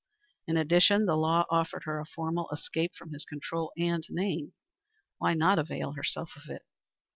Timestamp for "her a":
1.83-2.07